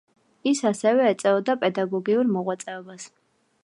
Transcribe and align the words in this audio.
ის 0.51 0.61
ასევე 0.69 1.05
ეწეოდა 1.09 1.57
პედაგოგიურ 1.67 2.35
მოღვაწეობას. 2.35 3.11